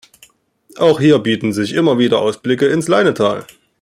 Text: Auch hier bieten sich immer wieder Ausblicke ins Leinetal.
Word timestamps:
Auch 0.79 0.99
hier 0.99 1.19
bieten 1.19 1.53
sich 1.53 1.73
immer 1.73 1.99
wieder 1.99 2.21
Ausblicke 2.23 2.65
ins 2.65 2.87
Leinetal. 2.87 3.45